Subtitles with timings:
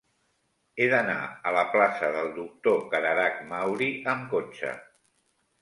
[0.83, 1.17] He d'anar
[1.49, 4.77] a la plaça del Doctor Cararach Mauri amb cotxe.